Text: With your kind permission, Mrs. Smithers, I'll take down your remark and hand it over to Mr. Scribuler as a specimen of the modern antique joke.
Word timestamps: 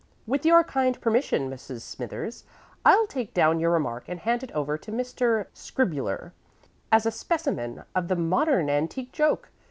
With 0.25 0.47
your 0.47 0.63
kind 0.63 0.99
permission, 0.99 1.47
Mrs. 1.47 1.81
Smithers, 1.81 2.43
I'll 2.83 3.05
take 3.05 3.35
down 3.35 3.59
your 3.59 3.69
remark 3.69 4.05
and 4.07 4.19
hand 4.19 4.41
it 4.41 4.51
over 4.53 4.75
to 4.75 4.91
Mr. 4.91 5.45
Scribuler 5.53 6.31
as 6.91 7.05
a 7.05 7.11
specimen 7.11 7.83
of 7.93 8.07
the 8.07 8.15
modern 8.15 8.67
antique 8.67 9.11
joke. 9.11 9.49